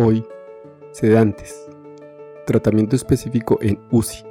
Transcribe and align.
Hoy, 0.00 0.24
sedantes. 0.92 1.68
Tratamiento 2.46 2.94
específico 2.94 3.58
en 3.60 3.80
UCI. 3.90 4.24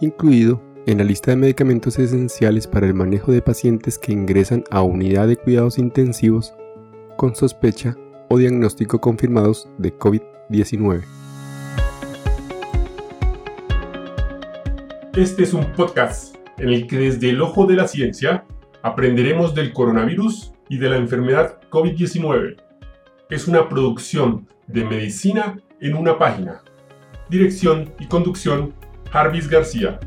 Incluido 0.00 0.62
en 0.86 0.98
la 0.98 1.04
lista 1.04 1.32
de 1.32 1.36
medicamentos 1.36 1.98
esenciales 1.98 2.68
para 2.68 2.86
el 2.86 2.94
manejo 2.94 3.32
de 3.32 3.42
pacientes 3.42 3.98
que 3.98 4.12
ingresan 4.12 4.62
a 4.70 4.82
unidad 4.82 5.26
de 5.26 5.36
cuidados 5.36 5.78
intensivos 5.78 6.54
con 7.16 7.34
sospecha 7.34 7.96
o 8.28 8.38
diagnóstico 8.38 9.00
confirmados 9.00 9.68
de 9.78 9.98
COVID-19. 9.98 11.02
Este 15.16 15.42
es 15.42 15.54
un 15.54 15.72
podcast 15.72 16.36
en 16.56 16.68
el 16.68 16.86
que 16.86 16.98
desde 16.98 17.30
el 17.30 17.42
ojo 17.42 17.66
de 17.66 17.74
la 17.74 17.88
ciencia 17.88 18.44
aprenderemos 18.82 19.56
del 19.56 19.72
coronavirus 19.72 20.52
y 20.68 20.78
de 20.78 20.88
la 20.88 20.98
enfermedad 20.98 21.58
COVID-19. 21.68 22.62
Es 23.28 23.48
una 23.48 23.68
producción 23.68 24.46
de 24.68 24.84
medicina 24.84 25.58
en 25.80 25.94
una 25.94 26.18
página. 26.18 26.62
Dirección 27.28 27.92
y 27.98 28.06
conducción, 28.06 28.74
Jarvis 29.10 29.48
García. 29.48 29.98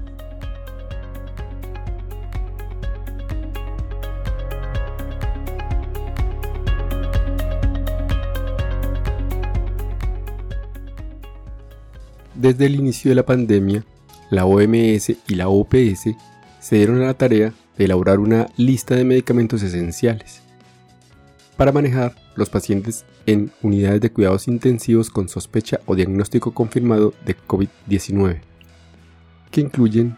Desde 12.35 12.65
el 12.65 12.75
inicio 12.75 13.09
de 13.09 13.15
la 13.15 13.25
pandemia, 13.25 13.83
la 14.31 14.45
OMS 14.45 15.09
y 15.27 15.35
la 15.35 15.49
OPS 15.49 16.15
se 16.59 16.75
dieron 16.75 17.01
a 17.01 17.07
la 17.07 17.13
tarea 17.13 17.53
de 17.77 17.85
elaborar 17.85 18.19
una 18.19 18.47
lista 18.57 18.95
de 18.95 19.03
medicamentos 19.03 19.61
esenciales 19.61 20.40
para 21.61 21.71
manejar 21.71 22.15
los 22.33 22.49
pacientes 22.49 23.05
en 23.27 23.51
unidades 23.61 24.01
de 24.01 24.11
cuidados 24.11 24.47
intensivos 24.47 25.11
con 25.11 25.29
sospecha 25.29 25.79
o 25.85 25.93
diagnóstico 25.93 26.55
confirmado 26.55 27.13
de 27.23 27.37
COVID-19, 27.37 28.41
que 29.51 29.61
incluyen 29.61 30.17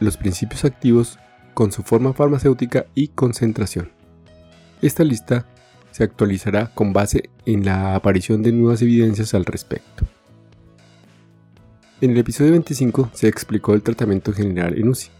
los 0.00 0.16
principios 0.16 0.64
activos 0.64 1.20
con 1.54 1.70
su 1.70 1.84
forma 1.84 2.14
farmacéutica 2.14 2.86
y 2.96 3.06
concentración. 3.06 3.92
Esta 4.82 5.04
lista 5.04 5.46
se 5.92 6.02
actualizará 6.02 6.74
con 6.74 6.92
base 6.92 7.30
en 7.44 7.64
la 7.64 7.94
aparición 7.94 8.42
de 8.42 8.50
nuevas 8.50 8.82
evidencias 8.82 9.34
al 9.34 9.44
respecto. 9.44 10.04
En 12.00 12.10
el 12.10 12.18
episodio 12.18 12.50
25 12.50 13.12
se 13.14 13.28
explicó 13.28 13.72
el 13.72 13.84
tratamiento 13.84 14.32
general 14.32 14.76
en 14.76 14.88
UCI. 14.88 15.10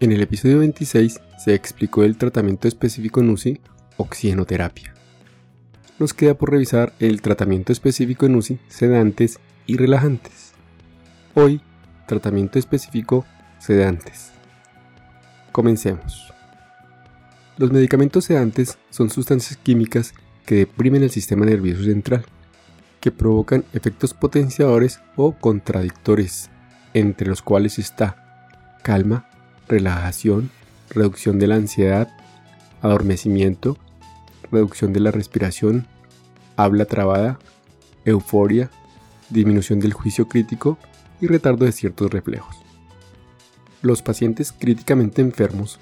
En 0.00 0.12
el 0.12 0.22
episodio 0.22 0.60
26 0.60 1.20
se 1.44 1.52
explicó 1.52 2.04
el 2.04 2.16
tratamiento 2.16 2.68
específico 2.68 3.20
en 3.20 3.28
UCI, 3.28 3.60
oxigenoterapia. 4.00 4.94
Nos 5.98 6.14
queda 6.14 6.34
por 6.34 6.50
revisar 6.50 6.94
el 6.98 7.20
tratamiento 7.20 7.72
específico 7.72 8.26
en 8.26 8.36
UCI, 8.36 8.58
sedantes 8.68 9.38
y 9.66 9.76
relajantes. 9.76 10.52
Hoy, 11.34 11.60
tratamiento 12.06 12.58
específico, 12.58 13.26
sedantes. 13.58 14.32
Comencemos. 15.52 16.32
Los 17.58 17.70
medicamentos 17.70 18.24
sedantes 18.24 18.78
son 18.88 19.10
sustancias 19.10 19.58
químicas 19.62 20.14
que 20.46 20.54
deprimen 20.54 21.02
el 21.02 21.10
sistema 21.10 21.44
nervioso 21.44 21.84
central 21.84 22.24
que 23.00 23.10
provocan 23.10 23.64
efectos 23.72 24.14
potenciadores 24.14 25.00
o 25.16 25.32
contradictores, 25.32 26.50
entre 26.94 27.28
los 27.28 27.42
cuales 27.42 27.78
está 27.78 28.78
calma, 28.82 29.28
relajación, 29.68 30.50
reducción 30.90 31.38
de 31.38 31.46
la 31.46 31.56
ansiedad, 31.56 32.08
adormecimiento, 32.82 33.76
reducción 34.50 34.92
de 34.92 35.00
la 35.00 35.10
respiración, 35.10 35.86
habla 36.56 36.84
trabada, 36.84 37.38
euforia, 38.04 38.70
disminución 39.30 39.80
del 39.80 39.92
juicio 39.92 40.28
crítico 40.28 40.78
y 41.20 41.26
retardo 41.26 41.64
de 41.64 41.72
ciertos 41.72 42.10
reflejos. 42.10 42.56
Los 43.82 44.02
pacientes 44.02 44.52
críticamente 44.52 45.22
enfermos, 45.22 45.78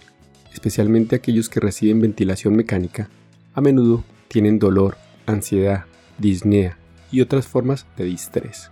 especialmente 0.52 1.16
aquellos 1.16 1.48
que 1.48 1.60
reciben 1.60 2.00
ventilación 2.00 2.54
mecánica, 2.54 3.08
a 3.54 3.60
menudo 3.60 4.04
tienen 4.28 4.58
dolor, 4.58 4.96
ansiedad, 5.26 5.84
disnea, 6.18 6.78
y 7.10 7.22
otras 7.22 7.46
formas 7.46 7.86
de 7.96 8.04
distrés. 8.04 8.70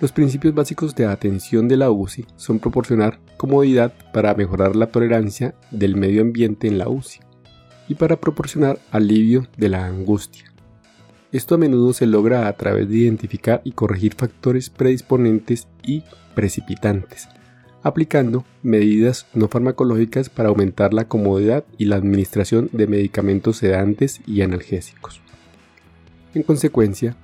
Los 0.00 0.12
principios 0.12 0.54
básicos 0.54 0.94
de 0.94 1.06
atención 1.06 1.68
de 1.68 1.76
la 1.76 1.90
UCI 1.90 2.26
son 2.36 2.58
proporcionar 2.58 3.20
comodidad 3.36 3.92
para 4.12 4.34
mejorar 4.34 4.74
la 4.74 4.86
tolerancia 4.86 5.54
del 5.70 5.96
medio 5.96 6.22
ambiente 6.22 6.66
en 6.66 6.78
la 6.78 6.88
UCI 6.88 7.20
y 7.90 7.96
para 7.96 8.20
proporcionar 8.20 8.78
alivio 8.92 9.48
de 9.56 9.68
la 9.68 9.84
angustia. 9.84 10.44
Esto 11.32 11.56
a 11.56 11.58
menudo 11.58 11.92
se 11.92 12.06
logra 12.06 12.46
a 12.46 12.52
través 12.52 12.88
de 12.88 12.98
identificar 12.98 13.62
y 13.64 13.72
corregir 13.72 14.14
factores 14.14 14.70
predisponentes 14.70 15.66
y 15.82 16.04
precipitantes, 16.36 17.28
aplicando 17.82 18.44
medidas 18.62 19.26
no 19.34 19.48
farmacológicas 19.48 20.28
para 20.28 20.50
aumentar 20.50 20.94
la 20.94 21.08
comodidad 21.08 21.64
y 21.78 21.86
la 21.86 21.96
administración 21.96 22.70
de 22.72 22.86
medicamentos 22.86 23.56
sedantes 23.56 24.20
y 24.24 24.42
analgésicos. 24.42 25.20
En 26.32 26.44
consecuencia, 26.44 27.16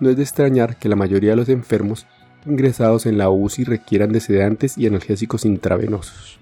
no 0.00 0.08
es 0.08 0.16
de 0.16 0.22
extrañar 0.22 0.78
que 0.78 0.88
la 0.88 0.96
mayoría 0.96 1.30
de 1.30 1.36
los 1.36 1.50
enfermos 1.50 2.06
ingresados 2.46 3.04
en 3.04 3.18
la 3.18 3.28
UCI 3.28 3.64
requieran 3.64 4.12
de 4.12 4.20
sedantes 4.20 4.78
y 4.78 4.86
analgésicos 4.86 5.44
intravenosos. 5.44 6.38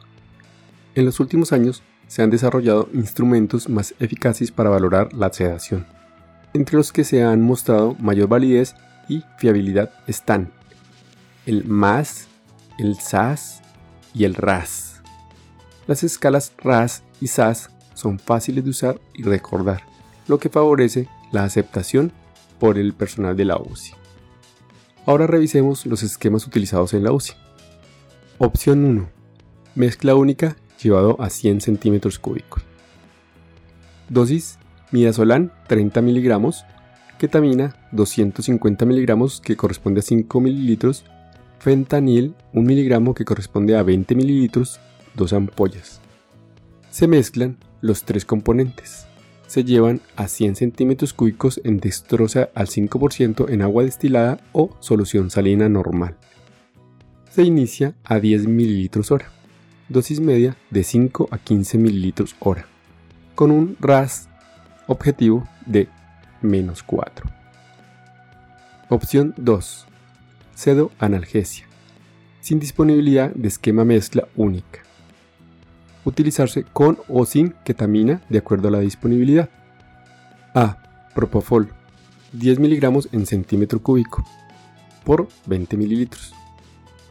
En 0.94 1.04
los 1.04 1.18
últimos 1.18 1.52
años 1.52 1.82
se 2.06 2.22
han 2.22 2.30
desarrollado 2.30 2.88
instrumentos 2.92 3.68
más 3.68 3.94
eficaces 3.98 4.50
para 4.50 4.70
valorar 4.70 5.12
la 5.12 5.32
sedación, 5.32 5.86
entre 6.54 6.76
los 6.76 6.92
que 6.92 7.04
se 7.04 7.22
han 7.22 7.42
mostrado 7.42 7.94
mayor 7.98 8.28
validez 8.28 8.74
y 9.08 9.24
fiabilidad 9.38 9.90
están 10.06 10.52
el 11.46 11.64
MAS, 11.64 12.28
el 12.78 12.96
SAS 12.96 13.62
y 14.12 14.24
el 14.24 14.34
RAS. 14.34 15.02
Las 15.86 16.02
escalas 16.02 16.52
RAS 16.58 17.04
y 17.20 17.28
SAS 17.28 17.70
son 17.94 18.18
fáciles 18.18 18.64
de 18.64 18.70
usar 18.70 19.00
y 19.14 19.22
recordar, 19.22 19.82
lo 20.26 20.38
que 20.38 20.48
favorece 20.48 21.08
la 21.32 21.44
aceptación 21.44 22.12
por 22.58 22.78
el 22.78 22.94
personal 22.94 23.36
de 23.36 23.44
la 23.44 23.58
UCI. 23.58 23.92
Ahora 25.06 25.26
revisemos 25.26 25.86
los 25.86 26.02
esquemas 26.02 26.46
utilizados 26.46 26.92
en 26.94 27.04
la 27.04 27.12
UCI. 27.12 27.34
Opción 28.38 28.84
1. 28.84 29.08
Mezcla 29.76 30.14
única 30.14 30.56
llevado 30.82 31.20
a 31.20 31.30
100 31.30 31.60
centímetros 31.60 32.18
cúbicos. 32.18 32.62
Dosis 34.08 34.58
midazolam 34.92 35.50
30 35.66 36.00
miligramos, 36.02 36.64
ketamina 37.18 37.76
250 37.92 38.86
miligramos 38.86 39.40
que 39.40 39.56
corresponde 39.56 40.00
a 40.00 40.02
5 40.02 40.40
mililitros, 40.40 41.04
fentanil 41.58 42.34
1 42.52 42.66
miligramo 42.66 43.14
que 43.14 43.24
corresponde 43.24 43.76
a 43.76 43.82
20 43.82 44.14
mililitros, 44.14 44.80
dos 45.14 45.32
ampollas. 45.32 46.00
Se 46.90 47.08
mezclan 47.08 47.58
los 47.80 48.04
tres 48.04 48.24
componentes 48.24 49.06
se 49.46 49.64
llevan 49.64 50.00
a 50.16 50.28
100 50.28 50.56
centímetros 50.56 51.12
cúbicos 51.12 51.60
en 51.64 51.78
destroza 51.78 52.50
al 52.54 52.66
5% 52.66 53.48
en 53.48 53.62
agua 53.62 53.84
destilada 53.84 54.38
o 54.52 54.76
solución 54.80 55.30
salina 55.30 55.68
normal. 55.68 56.16
Se 57.30 57.42
inicia 57.42 57.94
a 58.04 58.18
10 58.18 58.46
ml 58.48 58.90
hora, 59.10 59.30
dosis 59.88 60.20
media 60.20 60.56
de 60.70 60.84
5 60.84 61.28
a 61.30 61.38
15 61.38 61.78
ml 61.78 62.14
hora, 62.40 62.66
con 63.34 63.50
un 63.50 63.76
RAS 63.80 64.28
objetivo 64.86 65.48
de 65.64 65.88
menos 66.42 66.82
4. 66.82 67.26
Opción 68.88 69.34
2. 69.36 69.86
Cedo 70.54 70.90
analgesia, 70.98 71.66
sin 72.40 72.58
disponibilidad 72.58 73.30
de 73.30 73.48
esquema 73.48 73.84
mezcla 73.84 74.26
única 74.36 74.86
utilizarse 76.06 76.62
con 76.62 76.98
o 77.08 77.26
sin 77.26 77.50
ketamina 77.64 78.22
de 78.28 78.38
acuerdo 78.38 78.68
a 78.68 78.70
la 78.70 78.80
disponibilidad. 78.80 79.50
A. 80.54 80.78
Propofol 81.14 81.68
10 82.32 82.58
miligramos 82.60 83.08
en 83.12 83.26
centímetro 83.26 83.82
cúbico 83.82 84.24
por 85.04 85.28
20 85.46 85.76
mililitros. 85.76 86.32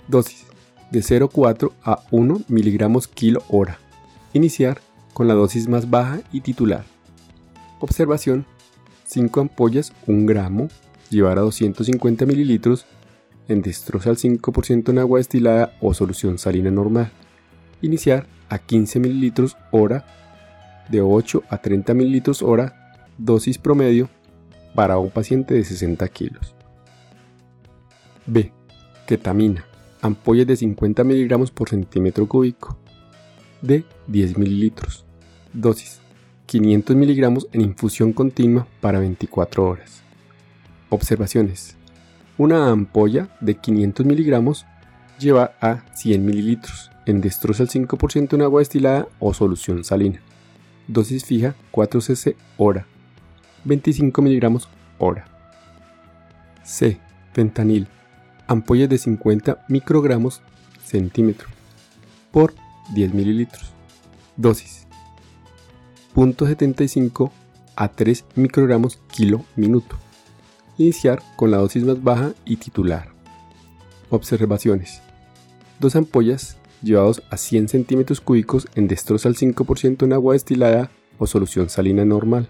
Dosis 0.07 0.45
de 0.91 0.99
0,4 0.99 1.71
a 1.83 2.03
1 2.11 2.41
miligramos 2.47 3.07
kilo 3.07 3.43
hora. 3.49 3.79
Iniciar 4.33 4.81
con 5.13 5.27
la 5.27 5.33
dosis 5.33 5.67
más 5.67 5.89
baja 5.89 6.21
y 6.31 6.41
titular. 6.41 6.83
Observación 7.79 8.45
5 9.05 9.41
ampollas 9.41 9.93
1 10.07 10.25
gramo, 10.25 10.67
llevar 11.09 11.37
a 11.37 11.41
250 11.41 12.25
mililitros 12.25 12.85
en 13.47 13.61
destroza 13.61 14.09
al 14.09 14.17
5% 14.17 14.89
en 14.89 14.99
agua 14.99 15.19
destilada 15.19 15.73
o 15.79 15.93
solución 15.93 16.37
salina 16.37 16.71
normal. 16.71 17.11
Iniciar 17.81 18.27
a 18.49 18.57
15 18.57 18.99
ml 18.99 19.55
hora, 19.71 20.05
de 20.89 21.01
8 21.01 21.43
a 21.49 21.57
30 21.59 21.93
ml 21.93 22.43
hora, 22.43 22.97
dosis 23.17 23.57
promedio 23.57 24.09
para 24.73 24.97
un 24.97 25.09
paciente 25.09 25.53
de 25.53 25.63
60 25.63 26.07
kilos. 26.09 26.55
B. 28.25 28.51
Ketamina, 29.07 29.65
ampollas 30.05 30.47
de 30.47 30.55
50 30.55 31.03
mg 31.03 31.51
por 31.51 31.69
centímetro 31.69 32.27
cúbico, 32.27 32.77
de 33.61 33.83
10 34.07 34.37
ml, 34.37 34.73
dosis 35.53 36.01
500 36.45 36.95
mg 36.95 37.47
en 37.53 37.61
infusión 37.61 38.13
continua 38.13 38.67
para 38.81 38.99
24 38.99 39.67
horas. 39.67 40.03
Observaciones. 40.89 41.75
Una 42.37 42.69
ampolla 42.69 43.29
de 43.39 43.55
500 43.55 44.05
miligramos 44.05 44.65
lleva 45.19 45.53
a 45.61 45.83
100 45.95 46.25
mililitros 46.25 46.91
en 47.05 47.21
destroza 47.21 47.63
al 47.63 47.69
5% 47.69 48.33
en 48.33 48.41
agua 48.41 48.61
destilada 48.61 49.07
o 49.19 49.33
solución 49.33 49.83
salina. 49.83 50.21
Dosis 50.87 51.25
fija 51.25 51.55
4 51.71 52.01
cc 52.01 52.35
hora. 52.57 52.85
25 53.63 54.21
miligramos 54.21 54.69
hora. 54.99 55.25
C. 56.63 56.99
Fentanil. 57.33 57.87
Ampollas 58.47 58.89
de 58.89 58.97
50 58.97 59.65
microgramos 59.69 60.41
centímetro 60.83 61.47
por 62.31 62.53
10 62.93 63.13
mililitros. 63.13 63.73
Dosis. 64.37 64.85
0.75 66.15 67.31
a 67.75 67.87
3 67.87 68.25
microgramos 68.35 68.99
kilo 69.11 69.45
minuto. 69.55 69.97
Iniciar 70.77 71.21
con 71.35 71.51
la 71.51 71.57
dosis 71.57 71.83
más 71.83 72.03
baja 72.03 72.33
y 72.45 72.57
titular. 72.57 73.09
Observaciones. 74.09 75.01
Dos 75.79 75.95
ampollas 75.95 76.57
llevados 76.83 77.23
a 77.31 77.37
100 77.37 77.69
centímetros 77.69 78.21
cúbicos 78.21 78.67
en 78.75 78.87
destroza 78.87 79.27
al 79.27 79.35
5% 79.35 80.03
en 80.03 80.13
agua 80.13 80.33
destilada 80.33 80.91
o 81.17 81.25
solución 81.25 81.69
salina 81.69 82.05
normal. 82.05 82.47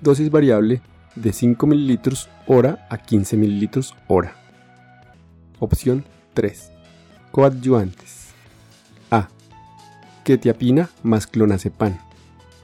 Dosis 0.00 0.30
variable 0.30 0.82
de 1.14 1.32
5 1.32 1.66
ml 1.66 2.00
hora 2.46 2.86
a 2.90 2.98
15 2.98 3.36
ml 3.36 3.94
hora. 4.08 4.41
Opción 5.64 6.04
3. 6.34 6.72
Coadyuvantes. 7.30 8.30
A. 9.12 9.28
Ketiapina 10.24 10.90
más 11.04 11.28
clonazepam. 11.28 11.96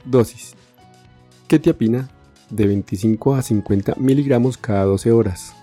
Dosis. 0.03 0.53
Ketiapina 1.47 2.09
de 2.49 2.67
25 2.67 3.35
a 3.35 3.41
50 3.41 3.95
miligramos 3.95 4.57
cada 4.57 4.83
12 4.83 5.13
horas. 5.13 5.53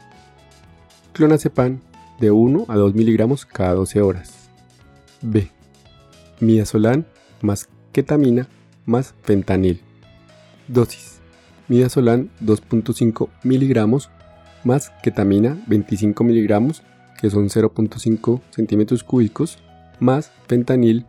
Clonazepam 1.12 1.80
de 2.20 2.30
1 2.30 2.64
a 2.68 2.74
2 2.74 2.94
miligramos 2.94 3.44
cada 3.44 3.74
12 3.74 4.00
horas. 4.00 4.32
B. 5.20 5.50
Midazolam 6.40 7.04
más 7.42 7.68
ketamina 7.92 8.48
más 8.86 9.14
fentanil. 9.24 9.82
Dosis. 10.68 11.18
Midazolam 11.68 12.30
2.5 12.42 13.28
miligramos 13.42 14.08
más 14.64 14.90
ketamina 15.02 15.62
25 15.66 16.24
miligramos, 16.24 16.82
que 17.20 17.30
son 17.30 17.48
0.5 17.48 18.40
centímetros 18.50 19.04
cúbicos, 19.04 19.58
más 20.00 20.32
fentanil 20.46 21.06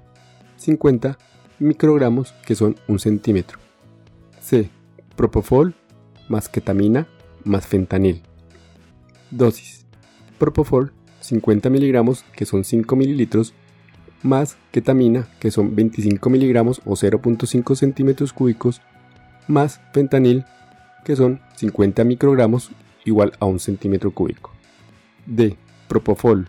50 0.57 1.18
microgramos, 1.59 2.33
que 2.45 2.56
son 2.56 2.75
1 2.88 3.00
centímetro. 3.00 3.59
C. 4.39 4.69
Propofol 5.15 5.75
más 6.30 6.50
ketamina 6.50 7.07
más 7.44 7.65
fentanil. 7.65 8.21
Dosis. 9.31 9.86
Propofol 10.38 10.94
50 11.21 11.69
miligramos, 11.69 12.24
que 12.36 12.45
son 12.45 12.63
5 12.63 12.95
mililitros, 12.95 13.53
más 14.24 14.57
ketamina, 14.71 15.27
que 15.39 15.51
son 15.51 15.75
25 15.75 16.30
miligramos 16.30 16.81
o 16.86 16.92
0.5 16.92 17.75
centímetros 17.75 18.33
cúbicos, 18.33 18.81
más 19.48 19.81
fentanil, 19.94 20.45
que 21.03 21.15
son 21.15 21.42
50 21.56 22.03
microgramos 22.03 22.71
igual 23.06 23.33
a 23.39 23.45
1 23.45 23.60
centímetro 23.60 24.12
cúbico. 24.12 24.51
D. 25.25 25.57
Propofol 25.88 26.48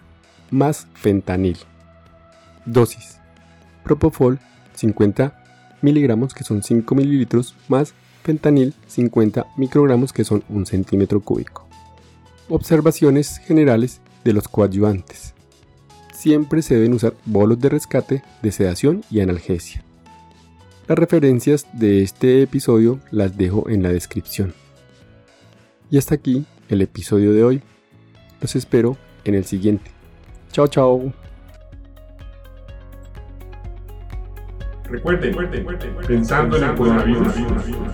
más 0.51 0.87
fentanil. 0.95 1.59
Dosis. 2.65 3.19
Propofol 3.85 4.39
50 4.75 5.45
miligramos 5.83 6.35
que 6.35 6.45
son 6.45 6.63
5 6.63 6.95
mililitros 6.95 7.55
más 7.69 7.95
fentanil 8.23 8.75
50 8.87 9.47
microgramos 9.57 10.13
que 10.13 10.25
son 10.25 10.45
1 10.49 10.67
centímetro 10.67 11.21
cúbico. 11.21 11.67
Observaciones 12.49 13.39
generales 13.39 14.01
de 14.25 14.33
los 14.33 14.49
coadyuvantes 14.49 15.35
siempre 16.19 16.63
se 16.63 16.75
deben 16.75 16.95
usar 16.95 17.15
bolos 17.25 17.61
de 17.61 17.69
rescate, 17.69 18.23
de 18.43 18.51
sedación 18.51 19.05
y 19.09 19.21
analgesia. 19.21 19.85
Las 20.89 20.99
referencias 20.99 21.67
de 21.75 22.03
este 22.03 22.43
episodio 22.43 22.99
las 23.13 23.37
dejo 23.37 23.69
en 23.69 23.85
la 23.85 23.91
descripción. 23.91 24.53
Y 25.91 25.99
hasta 25.99 26.17
aquí 26.17 26.45
el 26.69 26.83
episodio 26.83 27.33
de 27.33 27.45
hoy. 27.45 27.63
Los 28.41 28.57
espero 28.57 28.97
en 29.31 29.37
el 29.37 29.45
siguiente. 29.45 29.91
Chao, 30.53 30.67
chao. 30.67 31.13
Recuerden, 34.91 35.37
pensando 36.07 36.57
en 36.57 36.65
el 36.65 36.75
coronavirus, 36.75 37.35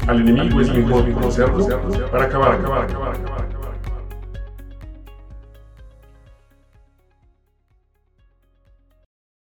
al 0.07 0.21
enemigo 0.21 0.61
es 0.61 0.73
mejor 0.73 1.13
conocerlo 1.13 1.67
para 2.11 2.25
acabar, 2.25 2.55
acabar, 2.55 2.85
acabar, 2.85 3.17
acabar. 3.17 3.54